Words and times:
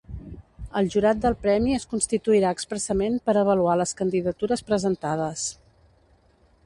El 0.79 0.87
jurat 0.93 1.19
del 1.25 1.35
Premi 1.43 1.75
es 1.79 1.85
constituirà 1.91 2.53
expressament 2.57 3.19
per 3.29 3.37
avaluar 3.43 3.77
les 3.83 3.93
candidatures 4.01 4.65
presentades. 4.71 5.45